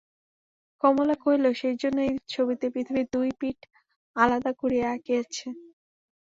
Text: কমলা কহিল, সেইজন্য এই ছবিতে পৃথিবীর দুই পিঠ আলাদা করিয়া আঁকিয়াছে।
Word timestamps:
কমলা 0.83 1.15
কহিল, 1.23 1.45
সেইজন্য 1.59 1.97
এই 2.07 2.15
ছবিতে 2.33 2.65
পৃথিবীর 2.73 3.07
দুই 3.13 3.29
পিঠ 3.39 3.57
আলাদা 4.15 4.51
করিয়া 4.61 4.87
আঁকিয়াছে। 4.95 5.47